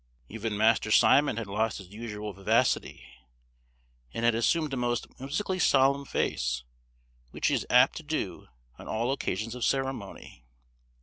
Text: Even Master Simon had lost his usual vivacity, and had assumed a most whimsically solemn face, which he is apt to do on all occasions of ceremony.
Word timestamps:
Even 0.29 0.57
Master 0.57 0.89
Simon 0.89 1.37
had 1.37 1.45
lost 1.45 1.77
his 1.77 1.89
usual 1.89 2.33
vivacity, 2.33 3.05
and 4.11 4.25
had 4.25 4.33
assumed 4.33 4.73
a 4.73 4.75
most 4.75 5.05
whimsically 5.19 5.59
solemn 5.59 6.05
face, 6.05 6.63
which 7.29 7.49
he 7.49 7.53
is 7.53 7.67
apt 7.69 7.97
to 7.97 8.01
do 8.03 8.47
on 8.79 8.87
all 8.87 9.11
occasions 9.11 9.53
of 9.53 9.63
ceremony. 9.63 10.43